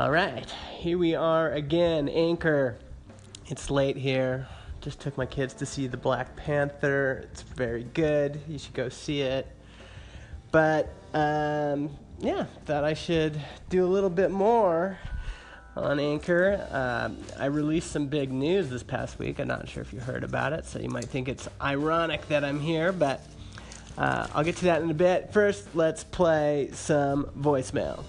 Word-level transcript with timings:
All 0.00 0.10
right, 0.10 0.50
here 0.78 0.96
we 0.96 1.14
are 1.14 1.52
again, 1.52 2.08
Anchor. 2.08 2.78
It's 3.48 3.68
late 3.68 3.98
here. 3.98 4.48
Just 4.80 4.98
took 4.98 5.18
my 5.18 5.26
kids 5.26 5.52
to 5.52 5.66
see 5.66 5.88
the 5.88 5.98
Black 5.98 6.34
Panther. 6.36 7.28
It's 7.30 7.42
very 7.42 7.84
good. 7.84 8.40
You 8.48 8.58
should 8.58 8.72
go 8.72 8.88
see 8.88 9.20
it. 9.20 9.46
But 10.52 10.88
um, 11.12 11.90
yeah, 12.18 12.46
thought 12.64 12.82
I 12.82 12.94
should 12.94 13.38
do 13.68 13.84
a 13.84 13.90
little 13.90 14.08
bit 14.08 14.30
more 14.30 14.98
on 15.76 16.00
Anchor. 16.00 16.66
Uh, 16.70 17.10
I 17.38 17.44
released 17.44 17.90
some 17.90 18.06
big 18.06 18.32
news 18.32 18.70
this 18.70 18.82
past 18.82 19.18
week. 19.18 19.38
I'm 19.38 19.48
not 19.48 19.68
sure 19.68 19.82
if 19.82 19.92
you 19.92 20.00
heard 20.00 20.24
about 20.24 20.54
it, 20.54 20.64
so 20.64 20.78
you 20.78 20.88
might 20.88 21.04
think 21.04 21.28
it's 21.28 21.46
ironic 21.60 22.26
that 22.28 22.42
I'm 22.42 22.58
here, 22.58 22.90
but 22.90 23.20
uh, 23.98 24.28
I'll 24.34 24.44
get 24.44 24.56
to 24.56 24.64
that 24.64 24.80
in 24.80 24.90
a 24.90 24.94
bit. 24.94 25.30
First, 25.34 25.68
let's 25.74 26.04
play 26.04 26.70
some 26.72 27.24
voicemail. 27.38 28.02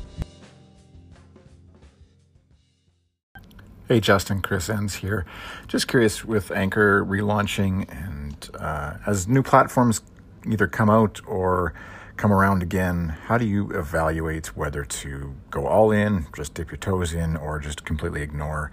Hey 3.91 3.99
Justin, 3.99 4.41
Chris 4.41 4.69
Enns 4.69 4.95
here. 4.95 5.25
Just 5.67 5.89
curious 5.89 6.23
with 6.23 6.49
Anchor 6.49 7.03
relaunching 7.03 7.91
and 7.91 8.49
uh, 8.57 8.93
as 9.05 9.27
new 9.27 9.43
platforms 9.43 10.01
either 10.49 10.65
come 10.65 10.89
out 10.89 11.19
or 11.27 11.73
come 12.15 12.31
around 12.31 12.63
again, 12.63 13.09
how 13.25 13.37
do 13.37 13.45
you 13.45 13.69
evaluate 13.71 14.55
whether 14.55 14.85
to 14.85 15.35
go 15.49 15.67
all 15.67 15.91
in, 15.91 16.25
just 16.33 16.53
dip 16.53 16.71
your 16.71 16.77
toes 16.77 17.13
in, 17.13 17.35
or 17.35 17.59
just 17.59 17.83
completely 17.83 18.21
ignore? 18.21 18.71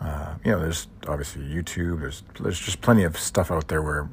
Uh, 0.00 0.36
you 0.42 0.52
know, 0.52 0.60
there's 0.60 0.88
obviously 1.08 1.42
YouTube. 1.42 2.00
There's 2.00 2.22
there's 2.40 2.58
just 2.58 2.80
plenty 2.80 3.04
of 3.04 3.18
stuff 3.18 3.50
out 3.50 3.68
there 3.68 3.82
where 3.82 4.08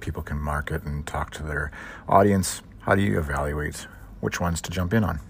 people 0.00 0.24
can 0.24 0.36
market 0.36 0.82
and 0.82 1.06
talk 1.06 1.30
to 1.34 1.44
their 1.44 1.70
audience. 2.08 2.60
How 2.80 2.96
do 2.96 3.02
you 3.02 3.20
evaluate 3.20 3.86
which 4.18 4.40
ones 4.40 4.60
to 4.62 4.70
jump 4.72 4.94
in 4.94 5.04
on? 5.04 5.20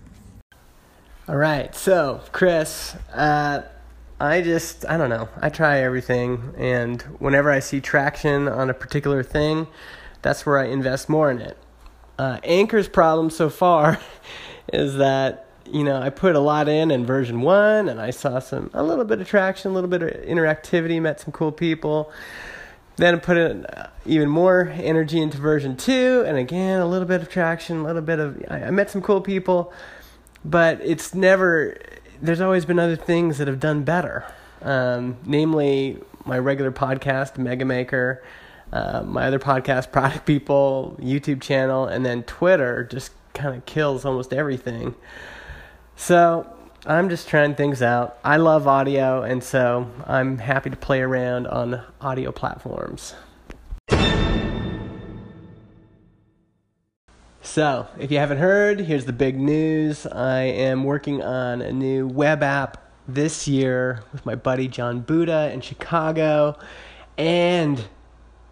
All 1.28 1.36
right, 1.36 1.74
so 1.74 2.22
Chris, 2.32 2.96
uh, 3.12 3.64
I 4.22 4.40
just 4.40 4.86
I 4.88 4.96
don't 4.98 5.10
know. 5.10 5.28
I 5.40 5.48
try 5.48 5.80
everything, 5.80 6.54
and 6.56 7.02
whenever 7.18 7.50
I 7.50 7.58
see 7.58 7.80
traction 7.80 8.46
on 8.46 8.70
a 8.70 8.74
particular 8.74 9.24
thing, 9.24 9.66
that's 10.22 10.46
where 10.46 10.60
I 10.60 10.66
invest 10.66 11.08
more 11.08 11.28
in 11.28 11.40
it. 11.40 11.58
Uh, 12.20 12.38
Anchor's 12.44 12.88
problem 12.88 13.30
so 13.30 13.50
far 13.50 13.98
is 14.72 14.94
that 14.98 15.48
you 15.68 15.82
know 15.82 16.00
I 16.00 16.10
put 16.10 16.36
a 16.36 16.38
lot 16.38 16.68
in 16.68 16.92
in 16.92 17.04
version 17.04 17.40
one, 17.40 17.88
and 17.88 18.00
I 18.00 18.10
saw 18.10 18.38
some 18.38 18.70
a 18.72 18.84
little 18.84 19.04
bit 19.04 19.20
of 19.20 19.26
traction, 19.26 19.72
a 19.72 19.74
little 19.74 19.90
bit 19.90 20.04
of 20.04 20.10
interactivity, 20.10 21.02
met 21.02 21.18
some 21.18 21.32
cool 21.32 21.50
people. 21.50 22.12
Then 22.96 23.18
put 23.18 23.36
in 23.36 23.66
uh, 23.66 23.90
even 24.06 24.28
more 24.28 24.68
energy 24.76 25.20
into 25.20 25.38
version 25.38 25.76
two, 25.76 26.22
and 26.24 26.36
again 26.36 26.80
a 26.80 26.86
little 26.86 27.08
bit 27.08 27.22
of 27.22 27.28
traction, 27.28 27.78
a 27.78 27.82
little 27.82 28.02
bit 28.02 28.20
of 28.20 28.40
I 28.48 28.70
met 28.70 28.88
some 28.88 29.02
cool 29.02 29.20
people, 29.20 29.72
but 30.44 30.80
it's 30.80 31.12
never. 31.12 31.76
There's 32.22 32.40
always 32.40 32.64
been 32.64 32.78
other 32.78 32.96
things 32.96 33.38
that 33.38 33.48
have 33.48 33.60
done 33.60 33.82
better, 33.82 34.24
um, 34.62 35.18
namely 35.26 35.98
my 36.24 36.38
regular 36.38 36.72
podcast, 36.72 37.36
Mega 37.36 37.64
Maker 37.64 38.22
uh, 38.72 39.02
my 39.02 39.26
other 39.26 39.38
podcast, 39.38 39.92
Product 39.92 40.24
People, 40.24 40.96
YouTube 41.00 41.40
channel, 41.40 41.86
and 41.86 42.04
then 42.04 42.22
Twitter 42.24 42.84
just 42.84 43.12
kind 43.34 43.54
of 43.56 43.64
kills 43.66 44.04
almost 44.04 44.32
everything. 44.32 44.94
So 45.96 46.46
I'm 46.86 47.08
just 47.08 47.28
trying 47.28 47.54
things 47.54 47.82
out. 47.82 48.18
I 48.24 48.38
love 48.38 48.66
audio, 48.66 49.22
and 49.22 49.44
so 49.44 49.90
I'm 50.06 50.38
happy 50.38 50.70
to 50.70 50.76
play 50.76 51.00
around 51.00 51.46
on 51.46 51.82
audio 52.00 52.32
platforms. 52.32 53.14
So, 57.52 57.86
if 57.98 58.10
you 58.10 58.16
haven't 58.16 58.38
heard, 58.38 58.80
here's 58.80 59.04
the 59.04 59.12
big 59.12 59.38
news. 59.38 60.06
I 60.06 60.40
am 60.40 60.84
working 60.84 61.22
on 61.22 61.60
a 61.60 61.70
new 61.70 62.06
web 62.06 62.42
app 62.42 62.82
this 63.06 63.46
year 63.46 64.02
with 64.10 64.24
my 64.24 64.34
buddy 64.34 64.68
Jon 64.68 65.00
Buchan 65.00 65.52
in 65.52 65.60
Chicago. 65.60 66.56
And 67.18 67.84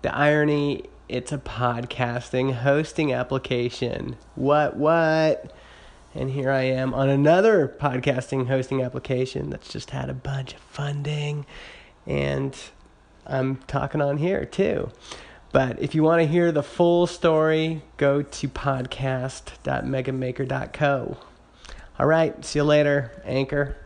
the 0.03 0.15
irony, 0.15 0.85
it's 1.09 1.33
a 1.33 1.39
podcasting 1.39 2.57
hosting 2.57 3.11
application. 3.11 4.19
What, 4.35 4.77
what? 4.77 5.51
And 6.15 6.33
here 6.33 6.51
I 6.51 6.65
am 6.65 6.93
on 6.93 7.09
another 7.09 7.75
podcasting 7.81 8.49
hosting 8.49 8.83
application 8.83 9.49
that's 9.49 9.73
just 9.73 9.93
had 9.93 10.11
a 10.11 10.15
bunch 10.15 10.53
of 10.53 10.61
funding. 10.61 11.47
And 12.07 12.55
I'm 13.27 13.57
talking 13.67 14.03
on 14.03 14.19
here 14.19 14.45
too. 14.45 14.91
But 15.53 15.83
if 15.83 15.95
you 15.95 16.03
want 16.03 16.23
to 16.23 16.29
hear 16.29 16.53
the 16.53 16.63
full 16.63 17.07
story, 17.07 17.83
go 17.97 18.21
to 18.23 18.49
podcast.megamaker.co. 18.49 21.17
All 21.99 22.07
right, 22.07 22.45
see 22.45 22.59
you 22.61 22.65
later, 22.65 23.11
Anchor. 23.25 23.77